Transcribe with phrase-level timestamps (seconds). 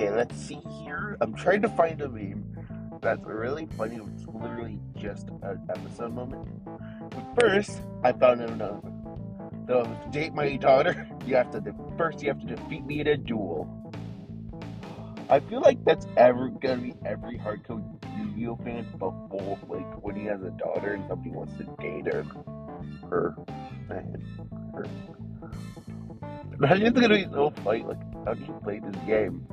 [0.00, 1.18] Okay, let's see here.
[1.20, 2.42] I'm trying to find a meme
[3.02, 3.96] that's really funny.
[3.96, 6.48] It's literally just an episode moment.
[6.64, 8.80] But first, I found another.
[9.68, 13.08] So to date my daughter, you have to first you have to defeat me in
[13.08, 13.68] a duel.
[15.28, 17.84] I feel like that's ever gonna be every hardcore
[18.16, 22.24] Yu-Gi-Oh fan before, like when he has a daughter and somebody wants to date her,
[23.10, 23.36] her,
[23.90, 24.16] and
[24.72, 24.86] her.
[26.54, 27.86] Imagine it's gonna be so fight.
[27.86, 29.46] Like, how do you play this game?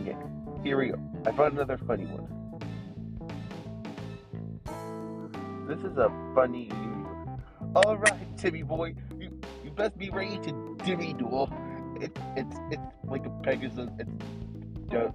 [0.00, 0.16] Okay,
[0.62, 0.98] here we go.
[1.26, 2.26] I found another funny one.
[5.68, 6.70] This is a funny.
[7.74, 11.52] All right, Timmy boy, you you best be ready to Timmy duel.
[12.00, 13.90] It, it's it's like a Pegasus.
[13.98, 14.10] It's
[14.88, 15.14] Doug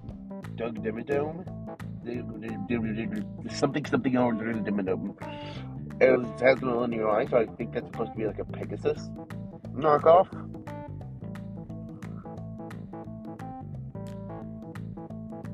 [0.56, 1.44] Doug Dimmadome.
[3.52, 5.16] Something something over Dimmadome.
[6.00, 9.08] It has an linear eye, so I think that's supposed to be like a Pegasus
[9.74, 10.28] knockoff.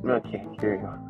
[0.05, 1.09] Okay, here you go.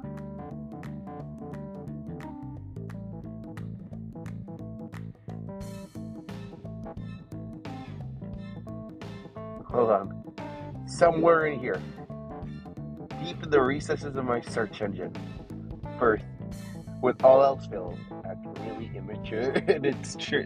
[9.66, 10.86] Hold on.
[10.86, 11.80] Somewhere in here,
[13.22, 15.12] deep in the recesses of my search engine,
[15.98, 16.24] first,
[17.02, 20.42] with all else failed, act really immature, and it's tr-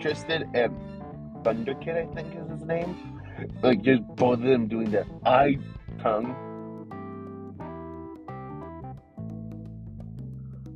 [0.00, 0.74] Tristan and
[1.44, 3.20] Thunderkid, I think is his name.
[3.62, 5.58] Like, just both of them doing that eye
[6.02, 6.34] tongue.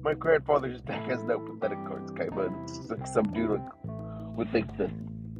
[0.02, 4.76] My grandfather's deck has no pathetic cards, but it's like some dude like, with like
[4.76, 4.90] the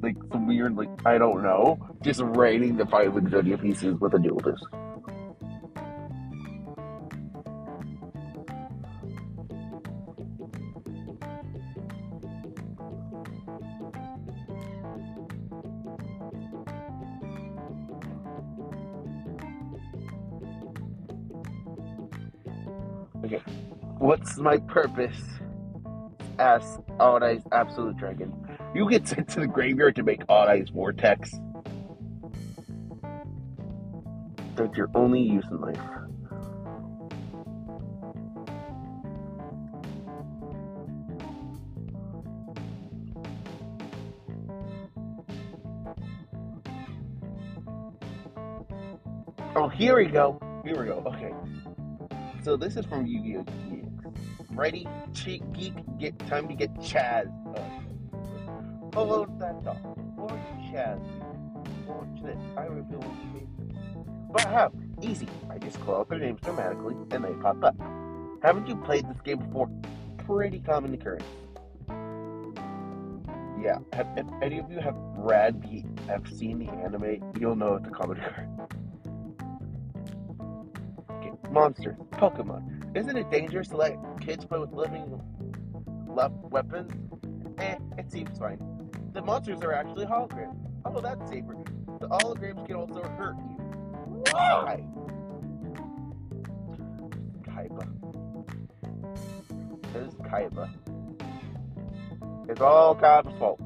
[0.02, 4.18] like some weird, like I don't know, just raining the five Exodia pieces with a
[4.18, 4.62] Duel Disk.
[23.24, 23.40] Okay,
[24.02, 25.17] what's my purpose?
[26.40, 28.35] Ask Odd-Eyes Absolute Dragon.
[28.74, 31.33] You get sent to the graveyard to make Odd-Eyes Vortex.
[34.57, 35.79] That's your only use in life.
[49.55, 50.40] Oh, here we go.
[50.64, 51.05] Here we go.
[51.07, 51.33] Okay.
[52.42, 53.82] So this is from Yu-Gi-Oh!
[54.55, 57.27] Ready, cheek, geek, get time to get Chaz.
[58.92, 59.79] Follow that dog.
[60.18, 60.29] Or
[60.70, 61.01] Chaz.
[62.23, 62.36] This.
[62.57, 63.02] I reveal
[63.35, 63.48] you
[64.30, 64.70] But how?
[65.01, 65.27] Easy.
[65.51, 67.74] I just call out their names dramatically and they pop up.
[68.42, 69.68] Haven't you played this game before?
[70.18, 71.24] Pretty common occurrence.
[73.61, 77.74] Yeah, have, if any of you have read the, have seen the anime, you'll know
[77.74, 78.61] it's a common occurrence.
[81.11, 82.71] Okay, monsters, Pokemon.
[82.95, 85.19] Isn't it dangerous to let kids play with living
[86.07, 86.92] weapons?
[87.58, 88.58] Eh, it seems fine.
[89.14, 90.57] The monsters are actually holograms.
[90.85, 91.57] Oh, that's safer.
[92.01, 94.25] The holograms can also hurt you.
[94.33, 94.85] Why?
[97.42, 97.89] Kaiba.
[99.95, 100.69] This is Kaiba.
[102.48, 103.61] It's all Kaiba's fault.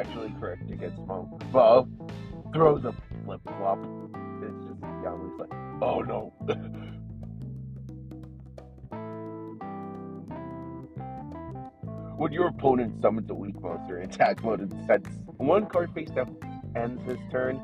[0.00, 1.28] Factually correct against Smoke.
[1.52, 1.86] Bo
[2.54, 2.94] throws a
[3.24, 3.78] flip flop.
[4.42, 5.52] It's just Yami's like,
[5.82, 6.32] oh no.
[12.16, 16.08] when your opponent summons a weak monster in attack mode and sets one card face
[16.10, 16.34] down
[16.74, 17.60] ends his turn,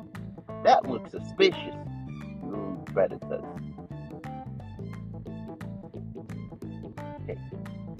[0.63, 1.75] that looks suspicious.
[2.43, 3.43] Mm, bet it does.
[7.23, 7.37] Okay,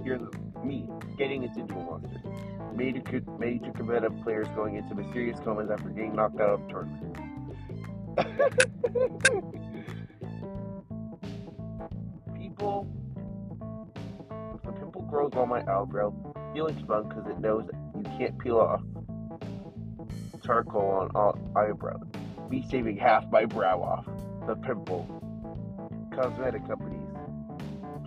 [0.03, 0.21] here's
[0.63, 0.87] me
[1.17, 2.26] getting into Duel Monsters.
[2.77, 3.01] Major,
[3.39, 7.17] major competitive players going into mysterious comas after getting knocked out of tournament.
[12.37, 12.87] People,
[14.63, 16.13] the pimple grows on my eyebrow,
[16.53, 18.83] feeling smug because it knows that you can't peel off
[20.47, 22.07] charcoal on all eyebrows.
[22.49, 24.05] Me shaving half my brow off.
[24.47, 25.05] The pimple.
[26.15, 27.01] Cosmetic companies.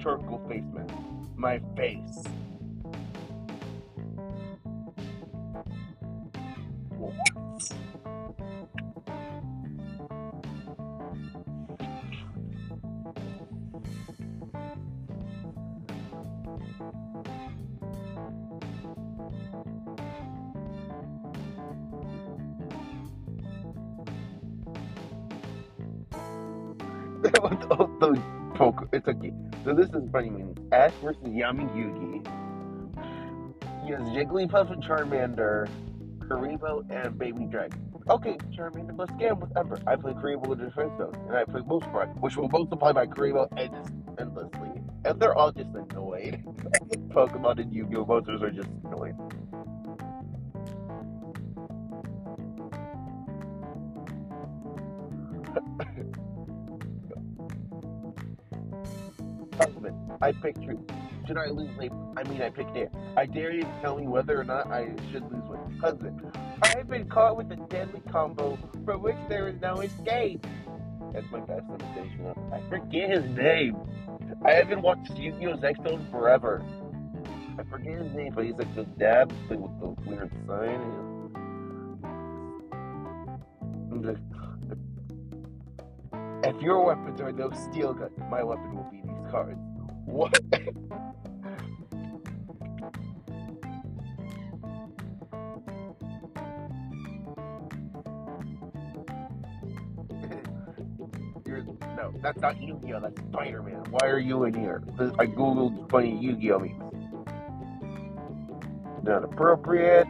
[0.00, 0.94] Charcoal face mask.
[1.36, 2.24] My face.
[27.22, 27.30] The,
[28.00, 28.22] the
[28.54, 28.88] poke.
[28.92, 29.32] It's okay.
[29.64, 30.28] So this is funny.
[30.28, 32.24] I mean, Ash versus Yami Yugi.
[33.84, 35.68] He has Jigglypuff and Charmander,
[36.18, 37.78] Kuriboh, and Baby Dragon.
[38.08, 39.78] Okay, Charmander, him with Ember.
[39.86, 43.48] I play Kuriboh with Defense Zone, and I play Multiply, which will multiply by Kuriboh
[43.56, 44.70] and just endlessly.
[45.04, 46.42] And they're all just annoyed.
[47.10, 48.04] Pokemon and Yu-Gi-Oh!
[48.04, 49.14] monsters are just annoyed.
[60.22, 60.80] I picked truth.
[61.26, 61.92] Should I lose weight?
[62.16, 62.92] I mean, I picked it.
[63.16, 65.80] I dare you to tell me whether or not I should lose weight.
[65.80, 66.20] Husband,
[66.62, 70.46] I have been caught with a deadly combo from which there is no escape.
[71.14, 72.34] That's my best imitation.
[72.52, 73.76] I forget his name.
[74.44, 75.58] I haven't watched Yu-Gi-Oh!
[75.58, 76.62] X-Zone forever.
[77.58, 80.80] I forget his name, but he's like the dad thing with the weird sign.
[83.90, 84.18] And like,
[86.44, 89.58] if your weapons are no steel gun, my weapon will be these cards.
[90.06, 90.38] What?
[101.96, 103.00] No, that's not Yu-Gi-Oh!
[103.00, 103.84] That's Spider-Man.
[103.90, 104.82] Why are you in here?
[105.18, 106.58] I googled funny Yu-Gi-Oh!
[106.60, 106.94] memes.
[109.02, 110.06] Not appropriate.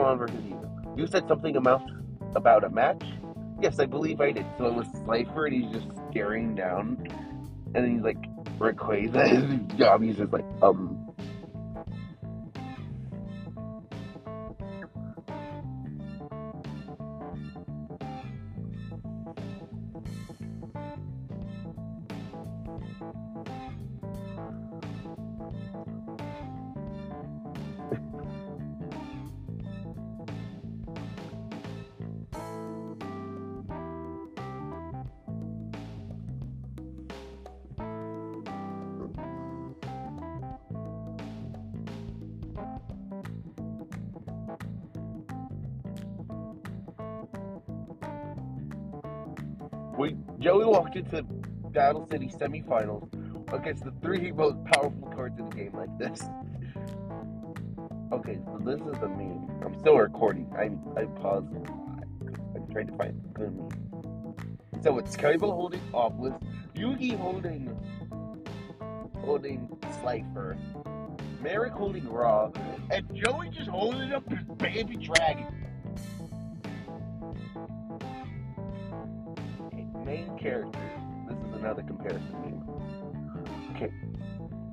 [0.00, 0.60] Pokemon versus you.
[0.96, 1.82] You said something about
[2.34, 3.02] about a match?
[3.60, 4.46] Yes, I believe I did.
[4.56, 7.06] So it was Slifer and he's just staring down
[7.74, 8.18] and then he's like
[8.58, 11.09] Rayquaza his job he's just like, um
[50.40, 53.12] Joey walked into Battle City semifinals
[53.52, 56.22] against the three most powerful cards in the game like this.
[58.10, 59.50] Okay, so this is the meme.
[59.62, 60.50] I'm still recording.
[60.56, 61.46] I I paused.
[62.54, 64.82] I'm trying to find a good meme.
[64.82, 66.38] So it's Kaiba holding Obelisk,
[66.74, 67.76] Yugi holding
[69.18, 69.68] holding
[70.00, 70.56] Slifer,
[71.42, 72.50] Marik holding Ra,
[72.90, 75.59] and Joey just holding up his baby dragon.
[80.40, 80.80] Characters.
[81.28, 82.62] This is another comparison meme.
[83.76, 83.92] Okay.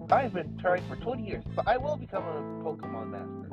[0.10, 3.50] I've been trying for 20 years, but I will become a Pokemon master.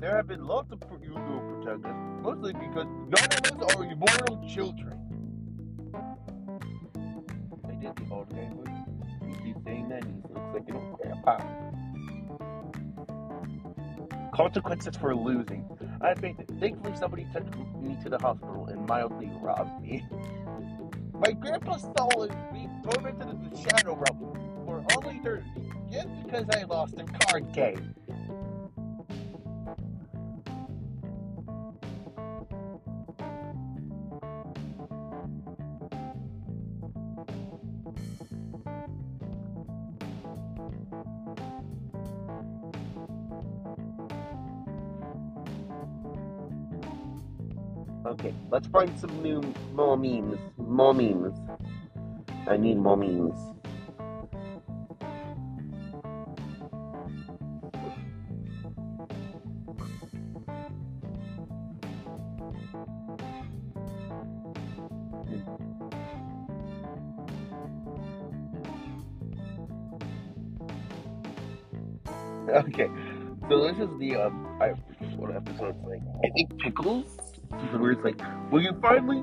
[0.00, 4.98] There have been lots of Yu-Gi-Oh protagonists, mostly because none of us are immortal children.
[7.68, 8.50] They did the old guy.
[9.28, 11.38] You keep saying that, he looks like an old grandpa.
[14.34, 15.64] Consequences for losing.
[16.02, 17.44] I think thankfully somebody took
[17.80, 20.04] me to the hospital and mildly robbed me.
[21.14, 26.46] My grandpa's soul is being tormented in the shadow realm for only eternity just because
[26.50, 27.94] I lost a card game.
[48.72, 49.42] Find some new
[49.74, 50.38] more memes.
[50.56, 51.38] More memes.
[52.48, 53.38] I need more memes.
[72.52, 72.88] Okay,
[73.48, 74.74] so this is the um, I
[75.16, 76.02] what episode like.
[76.22, 77.31] I think pickles.
[77.78, 79.22] Where it's like, will you finally?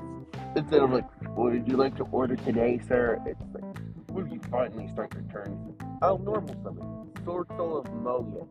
[0.56, 1.04] Instead of like,
[1.52, 3.20] did you like to order today, sir?
[3.26, 3.78] It's like,
[4.10, 5.76] will you finally start your turns?
[6.02, 7.10] Oh, normal summon.
[7.24, 8.46] Sword Soul of Mogan.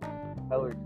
[0.50, 0.78] Hellard.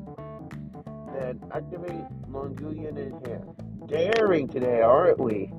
[1.13, 3.87] Then activate Mongolian in hand.
[3.87, 5.51] Daring today, aren't we?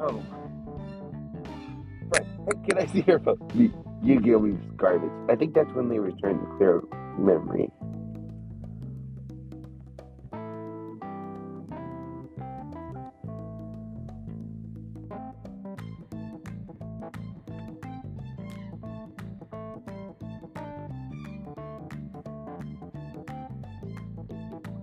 [0.00, 0.22] Oh.
[2.14, 2.26] Right.
[2.68, 3.38] Can I see your phone?
[3.52, 5.10] You, give me garbage.
[5.28, 6.82] I think that's when they trying to clear
[7.18, 7.68] memory.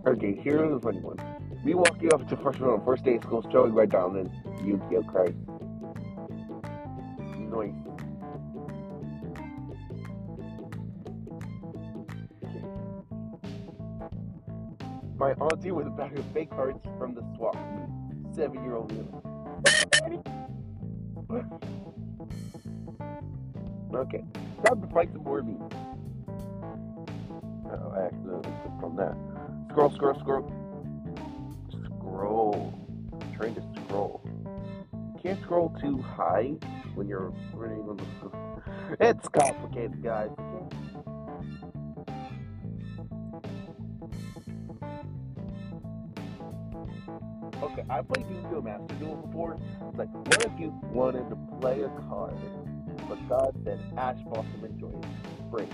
[0.08, 1.18] Okay, here's the funny one.
[1.64, 3.74] Me walking off to freshman on first day of school, strolling
[4.72, 5.06] right down,
[7.20, 7.86] and Yu-Gi-Oh
[15.18, 17.58] My auntie with a bag of fake cards from the swap.
[18.34, 19.06] Seven-year-old me.
[23.96, 24.24] okay,
[24.66, 25.74] time to fight some more memes.
[27.72, 28.52] Oh, accidentally
[28.84, 29.16] on that.
[29.72, 30.52] Scroll, scroll, scroll.
[31.70, 32.74] Scroll.
[33.14, 34.22] I'm trying to scroll.
[35.26, 36.54] Can't scroll too high
[36.94, 38.06] when you're running on the.
[39.00, 40.30] It's complicated, guys.
[47.64, 47.84] Okay?
[47.90, 48.62] I played Yu-Gi-Oh!
[48.62, 49.58] Master Duel before.
[49.90, 52.36] It's like, what if you wanted to play a card,
[53.10, 54.94] but God said Ash Blossom enjoy
[55.48, 55.70] spring?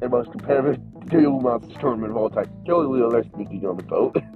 [0.00, 2.50] and most competitive Duel Monster tournament of all time.
[2.66, 4.16] Joey Wheeler sneaking on the boat.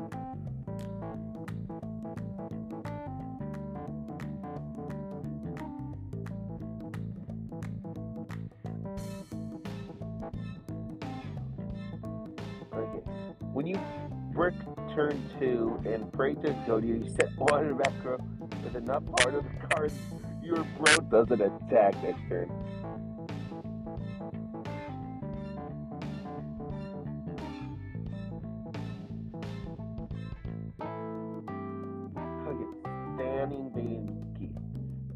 [15.41, 18.19] two and pray to go to you set one row
[18.63, 19.95] with enough part of the cards,
[20.43, 22.51] your bro doesn't attack next turn.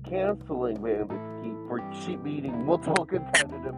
[0.09, 1.11] Canceling bandit
[1.69, 3.75] for cheap meeting multiple competitive.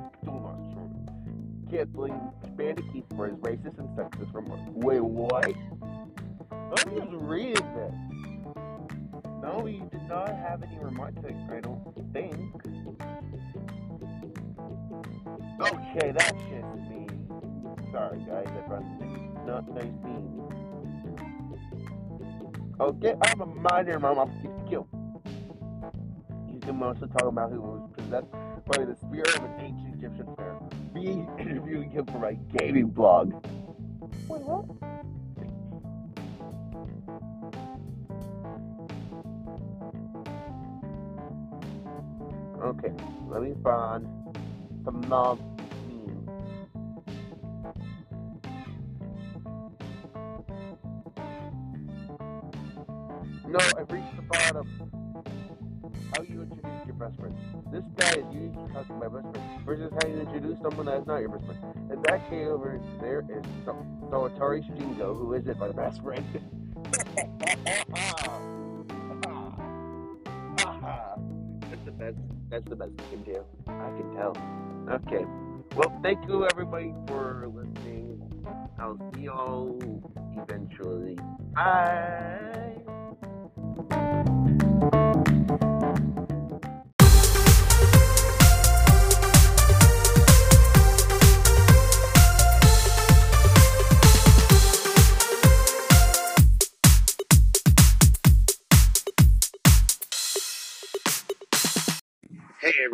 [1.70, 2.20] Canceling
[2.56, 2.84] bandit
[3.16, 4.62] for his racist and sexist remarks.
[4.68, 5.52] Wait, what?
[6.66, 7.94] I'm just reading this.
[9.42, 12.34] No, you did not have any remarks, I don't think.
[15.60, 17.06] Okay, that's just me.
[17.92, 18.84] Sorry, guys, I brought
[19.46, 20.52] not nice memes.
[22.80, 24.18] Okay, I'm a minor, mom.
[24.18, 24.88] I'll get killed.
[26.52, 28.26] You can also talk about who was possessed
[28.66, 30.68] by the spirit of an ancient Egyptian pharaoh.
[30.92, 33.32] Me interviewing him for my gaming blog.
[34.28, 34.85] Wait, what?
[42.66, 42.92] Okay,
[43.28, 44.04] let me find
[45.08, 45.38] non
[45.86, 46.28] memes.
[53.46, 54.66] No, I've reached the bottom.
[56.16, 57.36] How you introduce your best friend.
[57.70, 61.18] This guy is usually talking my best friend versus how you introduce someone that's not
[61.18, 61.62] your best friend.
[61.92, 66.24] And that case over there is so- Solitary Shingo, who isn't my best friend.
[72.56, 73.44] that's the best you can do.
[73.68, 74.34] I can tell.
[74.90, 75.26] Okay.
[75.74, 78.22] Well, thank you everybody for listening.
[78.78, 79.78] I'll see y'all
[80.38, 81.18] eventually.
[81.54, 82.76] Bye.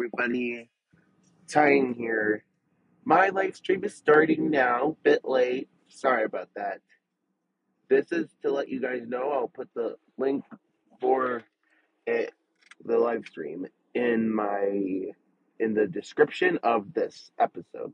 [0.02, 0.68] Everybody,
[1.46, 2.44] Tyne here.
[3.04, 5.68] My live stream is starting now, bit late.
[5.86, 6.80] Sorry about that.
[7.88, 9.30] This is to let you guys know.
[9.30, 10.44] I'll put the link
[11.00, 11.44] for
[12.04, 12.32] it,
[12.84, 15.12] the live stream in my
[15.60, 17.92] in the description of this episode.